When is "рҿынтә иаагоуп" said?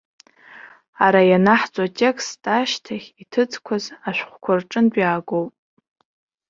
4.59-5.53